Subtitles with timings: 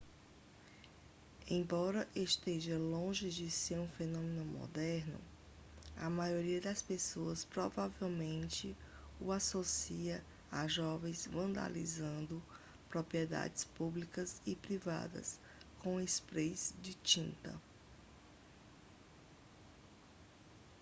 [1.47, 5.19] embora esteja longe de ser um fenômeno moderno
[5.95, 8.75] a maioria das pessoas provavelmente
[9.19, 10.19] o associa
[10.51, 12.41] a jovens vandalizando
[12.89, 15.39] propriedades públicas e privadas
[15.83, 17.53] com sprays de tinta